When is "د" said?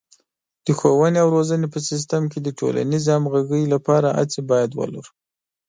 0.65-0.67, 2.41-2.49